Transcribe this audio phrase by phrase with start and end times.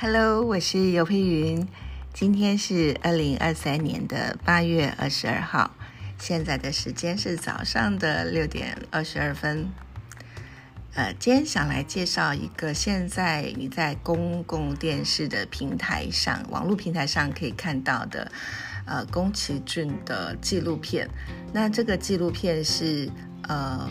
[0.00, 1.66] Hello，我是尤佩云。
[2.14, 5.72] 今天是二零二三年的八月二十二号，
[6.16, 9.68] 现在的时间是早上的六点二十二分。
[10.94, 18.30] 呃，今天想来介绍一个现在你在公共电视的平台上、网络平台上可以看到的，
[18.86, 21.10] 呃，宫崎骏的纪录片。
[21.52, 23.10] 那这个纪录片是
[23.48, 23.90] 呃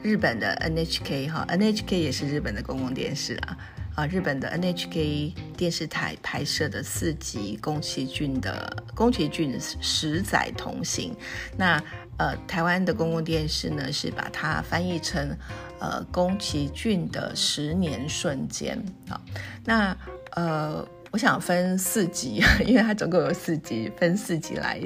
[0.00, 3.58] 日本的 NHK 哈，NHK 也是日本的公共电视啊。
[3.94, 11.14] 啊，日本的 NHK 电视台拍摄的四集宫崎骏的宫崎骏十载同行。
[11.56, 11.82] 那
[12.16, 15.36] 呃，台湾的公共电视呢是把它翻译成
[15.78, 18.82] 呃宫崎骏的十年瞬间。
[19.08, 19.20] 好，
[19.64, 19.96] 那
[20.30, 24.80] 呃，我想分四集， 因为它总共有四集，分四集来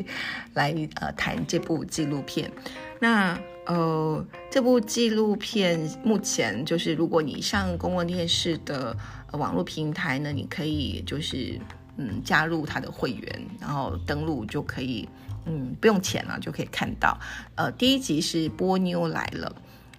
[0.55, 2.50] 来呃谈这部纪录片。
[2.98, 8.97] 那呃，这部纪录片目前就是，如果你上公共电视的
[9.33, 11.61] 网络平台呢，你可以就是
[11.97, 15.08] 嗯加入它的会员，然后登录就可以，
[15.47, 17.19] 嗯不用钱了就可以看到。
[17.56, 19.55] 呃，第一集是波妞来了，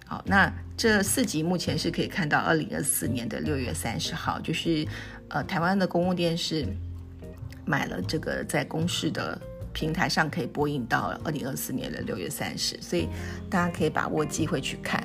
[0.06, 4.88] 好，那这四集目前是可以看到二零二四年的六月三十号，就是
[5.28, 6.66] 呃台湾的公共电视
[7.66, 9.38] 买了这个在公视的。
[9.78, 13.08] 平台上可以播映到二零二四年的六月三十，所以
[13.48, 15.00] 大家可以把握机会去看。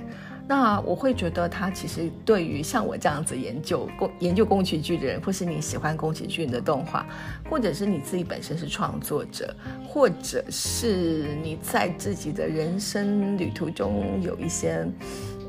[0.47, 7.05] 那我会觉得它其实对于像我这样子研究宫研究宫崎骏的人，或是你喜欢宫崎骏的动画，
[7.47, 9.55] 或者是你自己本身是创作者，
[9.88, 14.83] 或者是你在自己的人生旅途中有一些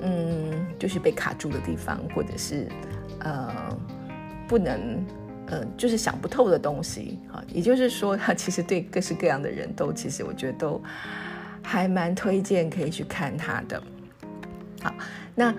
[0.03, 2.69] 嗯，就是被卡住的地方，或者是
[3.21, 3.75] 呃
[4.47, 5.03] 不能。
[5.49, 10.83] 嗯，就是想不透的东西啊，也就是说，他 其实对各式各样的人都，其实我觉得都
[11.63, 13.83] 还蛮推荐可以去看他的。
[14.83, 14.95] 好，
[15.35, 15.55] 那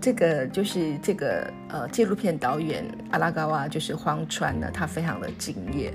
[0.00, 5.92] 这个就是这个呃纪录片导演阿拉嘎瓦，就是荒川呢，他非常的敬业。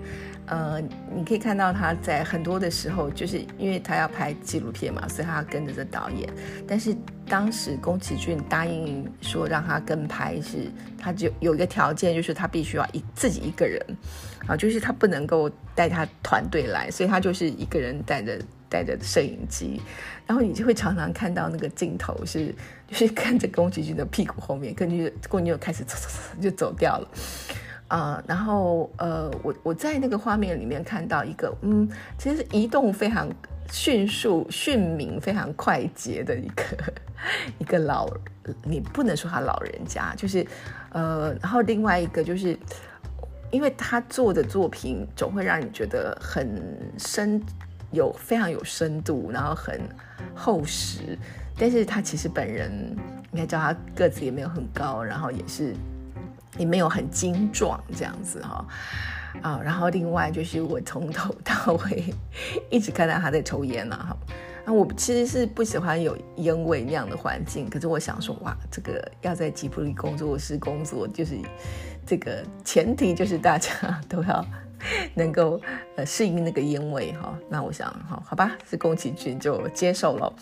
[0.47, 0.81] 呃，
[1.15, 6.27] 你可以看到他在很多的时候，就是因为他要拍纪录片嘛，所以他要跟着这导演。
[6.67, 6.95] 但是
[7.29, 10.67] 当时宫崎骏答应说让他跟拍，是
[10.97, 13.79] 他就有一个条件，就是他必须要一自己一个人，
[14.47, 19.79] 啊，就是他不能够带他团队来，所以他就是一个人带着带着摄影机，
[20.25, 22.47] 然后你就会常常看到那个镜头是
[22.87, 27.07] 就是看着宫崎骏的屁股后面，根据宫崎骏开始走走走就走掉了。
[27.87, 31.89] 啊，然后呃，我我在那个画面里面看到一个，嗯，
[32.19, 33.27] 其实移动非常
[33.71, 36.63] 迅速、迅敏、非常快捷的一个
[37.59, 38.09] 一个老，
[38.63, 40.45] 你不能说他老人家，就是
[40.91, 42.57] 呃，然后另外一个就是，
[43.51, 46.61] 因为他做的作品总会让你觉得很
[46.97, 47.41] 深，
[47.91, 49.79] 有非常有深度，然后很
[50.35, 51.17] 厚实，
[51.57, 52.71] 但是他其实本人
[53.31, 55.73] 应该叫他个子也没有很高，然后也是。
[56.57, 58.65] 也没有很精壮这样子哈，
[59.41, 62.13] 啊，然后另外就是我从头到尾
[62.69, 64.17] 一直看到他在抽烟呐哈，
[64.65, 71.37] 那我其实是不喜欢有烟味那样的环境，可是我想说哇，这个要在吉普力工作室工作，就是
[72.05, 74.45] 这个前提就是大家都要
[75.13, 75.61] 能够
[75.95, 80.33] 呃适应那个烟味哈， 那我想哈，好吧，是宫崎骏就接受了，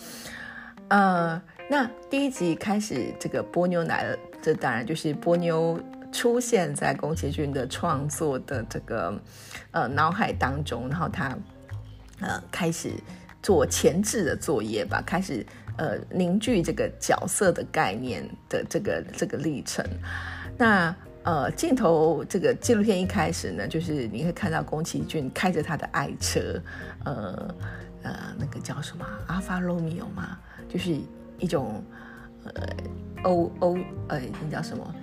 [0.88, 5.78] 呃，那第一集开始这个波妞来了，这当然就是波妞。
[6.10, 9.20] 出现在宫崎骏的创作的这个
[9.70, 11.36] 呃脑海当中，然后他
[12.20, 12.92] 呃开始
[13.42, 15.44] 做前置的作业吧，开始
[15.76, 19.84] 呃凝聚这个角色的概念的这个这个历程。
[20.56, 26.60] 那呃镜头这个纪录片一开始呢，就是你会看到宫崎骏开着他的爱车，
[27.04, 27.54] 呃
[28.02, 30.98] 呃那个叫什么阿法罗密欧嘛，就是
[31.38, 31.84] 一种
[32.44, 32.66] 呃
[33.24, 34.94] 欧欧呃那叫什么？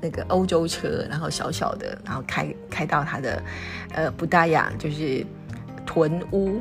[0.00, 3.42] 那个欧洲车，然后小小的，然后开开到他的，
[3.94, 5.24] 呃，布达雅，就是
[5.86, 6.60] 屯屋，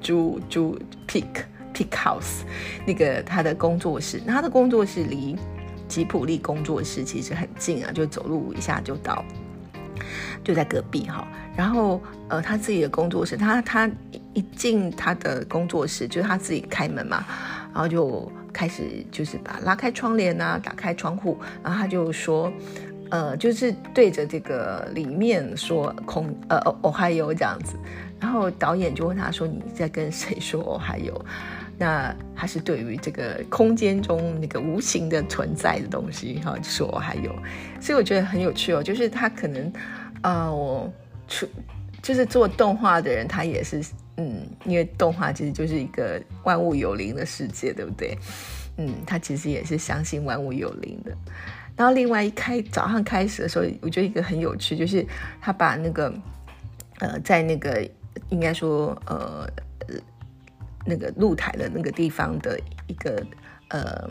[0.00, 1.24] 猪猪 pig
[1.72, 2.42] pig house，
[2.84, 5.36] 那个他的工作室，那他的工作室离
[5.86, 9.24] 吉普力工作室其实很近啊，就走路一下就到，
[10.42, 11.26] 就在隔壁哈。
[11.56, 13.90] 然后呃，他自己的工作室，他他
[14.34, 17.24] 一进他的工作室，就是他自己开门嘛，
[17.72, 18.30] 然后就。
[18.52, 22.52] 开始就是把拉开窗帘啊，打开窗户，然后他就说，
[23.10, 27.76] 呃，就是对着这个里面说空，呃，哦还有这样子，
[28.20, 31.24] 然后导演就问他说你在跟谁说哦还有？
[31.78, 37.34] 那他是对于这个空间中那个无形的存在的东西哈，说我还有，
[37.80, 39.72] 所以我觉得很有趣哦，就是他可能，
[40.22, 40.92] 呃，我
[41.26, 41.46] 出
[42.02, 43.82] 就是做动画的人，他也是。
[44.22, 48.18] 嗯，因为动画其实就是一个万物有灵的世界，对不对？
[48.76, 51.16] 嗯，他其实也是相信万物有灵的。
[51.74, 55.06] 然后另外一开早上开始的时候，我觉得一个很有趣，就是
[55.40, 56.12] 他把那个
[56.98, 57.82] 呃在那个
[58.28, 59.48] 应该说呃
[60.84, 63.26] 那个露台的那个地方的一个
[63.68, 64.10] 呃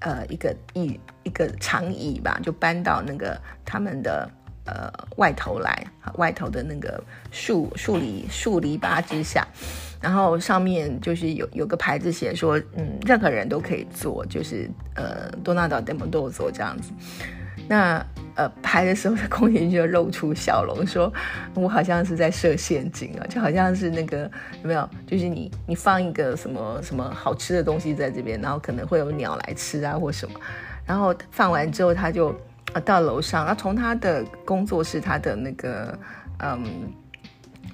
[0.00, 4.30] 呃一个椅一个长椅吧，就搬到那个他们的。
[4.64, 9.44] 呃，外头来，外头的那个树树篱树篱笆之下，
[10.00, 16.92] 然后上面就是有有个牌子写说，嗯，任何人都可以做，就是呃，多纳岛 demo 都做这样子。
[17.68, 18.04] 那
[18.36, 21.12] 呃，拍的时候，空姐就露出笑容，说
[21.54, 24.30] 我好像是在设陷阱啊，就好像是那个
[24.62, 24.88] 有没有？
[25.06, 30.38] 就是你你放一个什么什么好吃的东西在这边，然后可能会有鸟来吃啊，或什么。
[30.86, 32.32] 然后放完之后，他就。
[32.72, 35.98] 啊，到楼上，那从他的工作室，他的那个
[36.38, 36.92] 嗯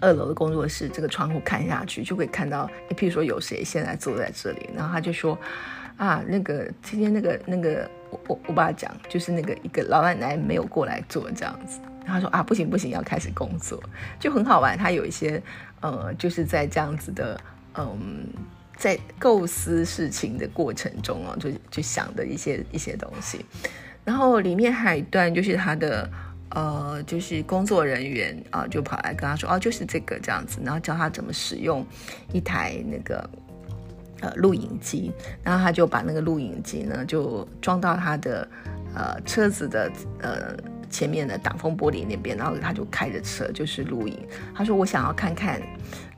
[0.00, 5.38] 二楼的工作室，这个窗户看下去，就会看到，譬如说有谁现在坐在这里，然后他就说
[5.96, 13.82] 啊，那个今天那个那个，我我我爸讲，就是那个一个老奶奶没有过来做这样子，他说啊，不行不行，要开始工作，
[14.18, 14.76] 就很好玩。
[14.76, 15.42] 他有一些
[15.80, 17.40] 呃，就是在这样子的
[17.74, 18.26] 嗯，
[18.76, 23.44] 在构思事情的过程中啊，就就想的一些一些东西。
[24.08, 26.08] 然后里面还有一段，就是他的
[26.52, 31.86] 呃，就是工作人员啊，就跑来跟他说，哦，就是这个这样子，然后教他怎么使用
[32.32, 33.28] 一台那个
[34.22, 35.12] 呃录影机，
[35.42, 38.48] 然后他就把那个录影机呢，就装到他的
[38.94, 40.56] 呃车子的呃。
[40.88, 44.18] 前面的挡风玻璃那边，然后他就开着车，就是录影。
[44.54, 45.60] 他说：“我想要看看，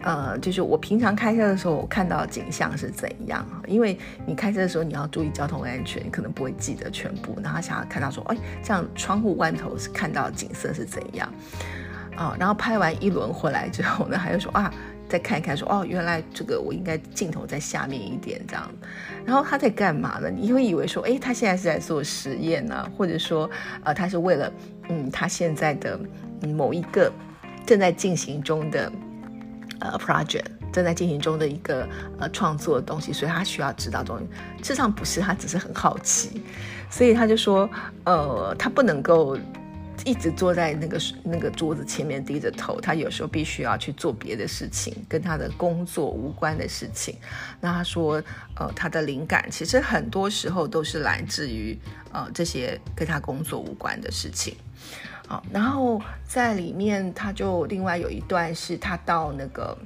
[0.02, 3.46] 呃，就是我平常开车的时候，我看到景象是怎样。
[3.66, 7.34] 因为你开车的时候，你要注意交通安全，你可能不会记得全部。
[7.42, 11.32] 然后他想要看到说，哎，这样窗户外头是看到景色是怎样
[12.16, 12.36] 啊？
[12.38, 14.72] 然后拍完一轮回来之后呢，他又说啊。”
[15.10, 18.70] 再看一看，说哦，原来这个我应该镜头在下面一点这样。
[19.26, 20.30] 然后他在干嘛呢？
[20.30, 23.50] 你会以为说，哎，他现在是在做实验呢，或者说，
[23.82, 24.52] 呃，他是为了，
[24.88, 25.98] 嗯，他现在的
[26.54, 27.12] 某一个
[27.66, 28.92] 正在进行中的
[29.80, 31.88] 呃 project，正在进行中的一个
[32.20, 34.24] 呃创作的东西，所以他需要知道东西。
[34.62, 36.40] 事实上不是，他只是很好奇，
[36.88, 37.68] 所以他就说，
[38.04, 39.36] 呃，他不能够。
[40.04, 47.16] 一直坐在那个那个桌子前面低着头，他有时候必须要去做别的事情，跟他的工作无关的事情。
[47.60, 48.22] 那他说，
[48.56, 51.78] 呃，他的灵感其实很多时候都是来自于
[52.12, 54.56] 呃这些跟他工作无关的事情。
[55.26, 59.78] 好，然后在里面他就另外有一段是他到那个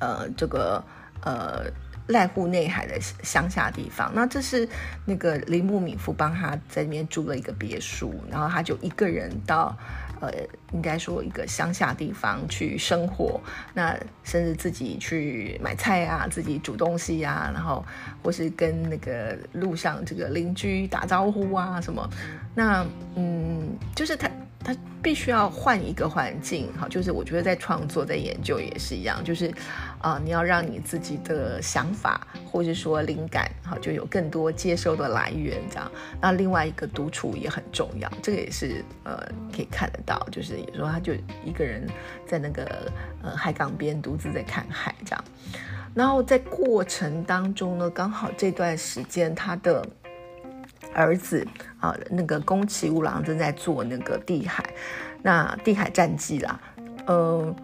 [0.00, 0.82] 呃这个
[1.22, 1.70] 呃。
[2.08, 4.68] 濑户内海的乡下地方，那这是
[5.04, 9.76] 那个铃木敏夫帮他在那边租了一个别墅，然后他就一个人到，
[10.20, 10.30] 呃，
[10.72, 13.40] 应该说一个乡下地方去生活，
[13.74, 17.84] 那甚至自己去买菜啊，自己煮东西啊，然后
[18.22, 22.08] 或是跟那个路上这个邻居打招呼啊什么，
[22.54, 22.86] 那
[23.16, 24.30] 嗯，就是他。
[24.66, 29.54] 他必须要换一个环境，好，就是我觉得在创作、在研究也是一样，就是，
[30.00, 35.88] 啊，你要让你自己的想法或者说灵感，好，就有更多接收的来源，这样。
[36.20, 39.16] 那另外一个独处也很重要，这个也是呃
[39.54, 41.12] 可以看得到，就是有时候他就
[41.44, 41.88] 一个人
[42.26, 42.90] 在那个
[43.22, 45.24] 呃海港边独自在看海这样。
[45.94, 49.86] 然后在过程当中呢，刚好这段时间他的。
[50.96, 51.46] 儿子
[51.78, 54.64] 啊，那个宫崎吾郎正在做那个《地海》，
[55.22, 56.58] 那《地海战记》啦，
[57.06, 57.54] 呃，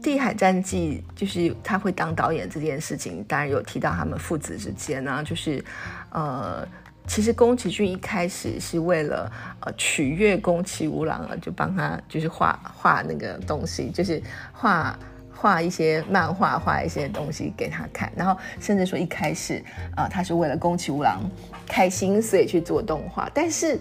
[0.02, 5.62] 《地海战记》就是他会当导演这件事情，当然有提到他们父子之间呢，就是
[6.10, 6.66] 呃，
[7.06, 9.30] 其实宫崎骏一开始是为了
[9.60, 14.98] 呃取悦宫崎吾郎啊，就帮他就是画画那个东西，就是画。
[15.40, 19.62] 画一些漫画，画一些东西给他看，然后甚至说一开始
[19.94, 21.20] 啊，他是为了宫崎吾郎
[21.64, 23.30] 开心，所以去做动画。
[23.32, 23.78] 但是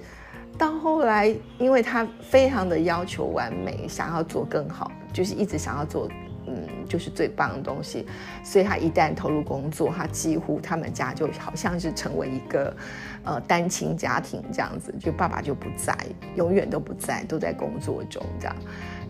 [0.56, 6.08] 到后来，因为他非常的要求完美，想要做更好，就是一直想要做，
[6.46, 6.56] 嗯，
[6.88, 8.06] 就是最棒的东西。
[8.44, 12.76] 所以他一旦投入工作，他几乎他们家就好像是成为一个
[13.24, 15.98] 呃单亲家庭这样子，就爸爸就不在，
[16.36, 18.56] 永远都不在，都在工作中这样。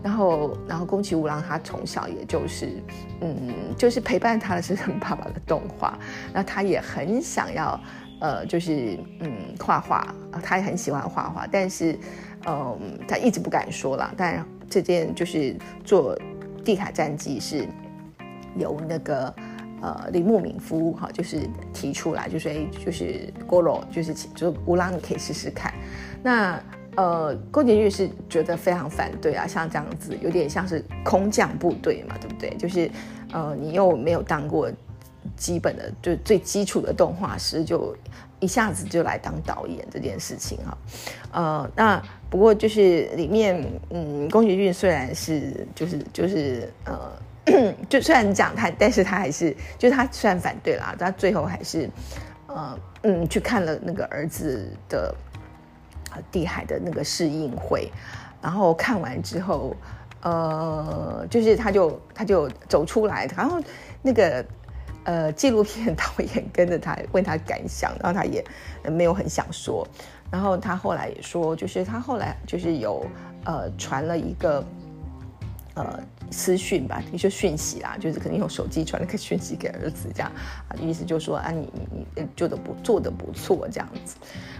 [0.02, 2.82] 然后，然后宫崎吾郎他从小也就是，
[3.20, 5.98] 嗯，就是陪伴他的是他爸爸的动画，
[6.32, 7.80] 那他也很想要，
[8.20, 11.98] 呃，就是嗯画画，他也很喜欢画画，但是，
[12.46, 12.78] 嗯，
[13.08, 14.14] 他一直不敢说了。
[14.16, 16.16] 但这件就是做
[16.62, 17.66] 《地卡战记》是
[18.56, 19.34] 由那个
[19.82, 21.40] 呃铃木敏夫哈，就是
[21.72, 25.72] 提出来，就是哎，就是郭罗，就是就是乌郎，你可以试试看。
[26.22, 26.60] 那
[26.98, 32.50] 呃，宫崎骏是觉得非常反对啊，像这样子有点像是空降部队嘛，对不对？
[32.56, 32.90] 就是，
[33.32, 34.68] 呃，你又没有当过
[35.36, 37.96] 基本的，就最基础的动画师，就
[38.40, 40.78] 一下子就来当导演这件事情哈。
[41.30, 51.88] 呃，那不过就是里面，嗯，宫崎骏虽然是就是就是呃， 就虽然讲他，但是他还是就是他虽然反对啦，他最后还是
[52.48, 55.14] 呃嗯去看了那个儿子的
[56.30, 57.90] 地海的那个试映会，
[58.42, 59.74] 然后看完之后。
[60.20, 63.60] 呃，就是他就他就走出来，然后
[64.02, 64.44] 那个
[65.04, 66.02] 呃纪录片导
[66.34, 68.44] 演跟着他问他感想，然后他也
[68.90, 69.86] 没有很想说，
[70.28, 73.06] 然后他后来也说，就是他后来就是有
[73.44, 74.64] 呃传了一个
[75.74, 80.30] 呃私讯吧，一些讯息啦，就是可能用手机传了个讯息给儿子，这样
[80.68, 84.16] 啊，意思就是说啊你你你做的不做的不错这样子，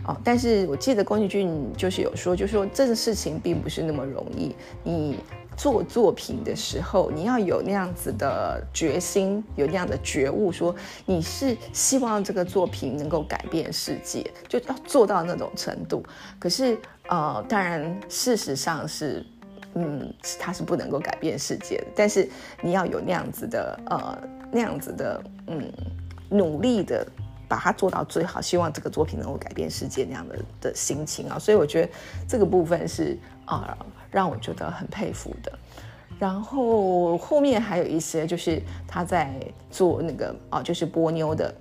[0.06, 5.18] 哦，但是我记得宫崎骏就是有说，就是说这个事情并不是那么容易，你。
[5.58, 10.72] 做作品的时候，你要有那样子的决心，有那样的觉悟，说
[11.04, 16.00] 你是希望这个作品能够改变世界，就要做到那种程度。
[16.38, 19.26] 可是，呃，当然，事实上是，
[19.74, 21.86] 嗯，他是不能够改变世界的。
[21.94, 22.28] 但是，
[22.62, 24.18] 你要有那样子的，呃，
[24.50, 25.72] 那样子的，嗯，
[26.28, 27.06] 努力的
[27.48, 31.38] 把它做到最好，希望这个作品能够改变世界那样的的心情啊。
[31.38, 31.88] 所以，我觉得
[32.26, 33.76] 这个部分是啊。
[34.10, 35.52] 让我觉得很佩服的，
[36.18, 39.38] 然后后面还有一些，就是他在
[39.70, 41.54] 做那个哦，就是波妞的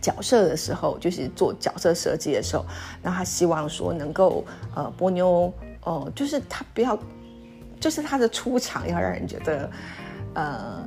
[0.00, 2.64] 角色的时候，就是做角色设计的时候，
[3.02, 4.44] 那他希望说能够
[4.76, 5.52] 呃，波妞
[5.86, 6.96] 哦，就是他不要，
[7.80, 9.70] 就是他的出场要让人觉得
[10.34, 10.84] 呃。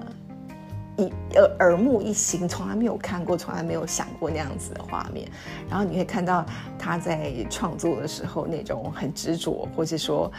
[1.00, 5.26] 一耳耳目一新，从来没有看过，从来没有想过那样子的画面。
[5.70, 6.46] 然后你会看到
[6.78, 10.30] 他在创作的时候那种很执着，或者说，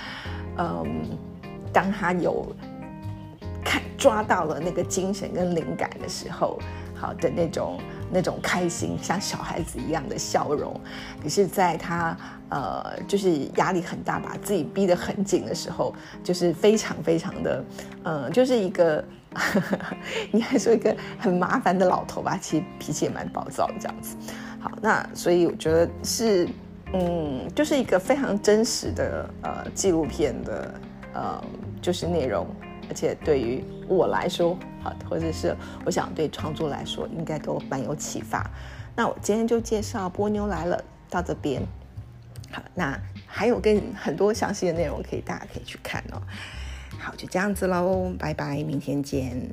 [0.58, 0.86] 嗯，
[1.72, 2.54] 当他有
[3.64, 6.58] 看抓到了那个精神跟灵感的时候，
[6.94, 10.78] 好的那种那种开心，像小孩子一样的笑容。
[11.22, 12.16] 可是，在他
[12.48, 17.64] 呃，就是压力很大，把自己逼得很紧的时候，就是非常非常的，
[18.02, 19.04] 呃，就是一个。
[20.32, 22.36] 你还说一个很麻烦的老头吧？
[22.36, 24.16] 其实脾气也蛮暴躁的这样子。
[24.58, 26.48] 好，那所以我觉得是，
[26.94, 30.74] 嗯，就是一个非常真实的呃纪录片的
[31.14, 31.44] 呃
[31.80, 32.44] 就是内容，
[32.88, 38.50] 而且对于我来说，好，或者是我想对创作来说，应该都蛮有启发。
[38.96, 41.62] 那我今天就介绍波妞来了到这边。
[42.50, 46.20] 好，那还有更很多详细的内容可以大家可以去看哦。
[46.98, 49.48] 好，就这样子喽，拜拜，明天见。